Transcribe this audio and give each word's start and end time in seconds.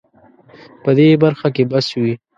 په 0.83 0.91
دې 0.97 1.07
برخه 1.23 1.47
کې 1.55 1.63
بس 1.71 1.87
وي 2.01 2.13